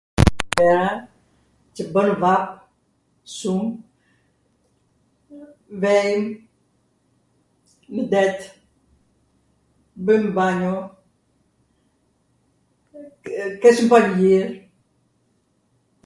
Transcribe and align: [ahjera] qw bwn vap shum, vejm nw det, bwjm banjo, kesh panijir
[ahjera] 0.53 0.85
qw 1.73 1.81
bwn 1.97 2.09
vap 2.21 2.43
shum, 3.35 3.61
vejm 5.85 6.23
nw 7.99 8.03
det, 8.15 8.31
bwjm 10.09 10.23
banjo, 10.41 10.75
kesh 13.61 13.81
panijir 13.95 14.47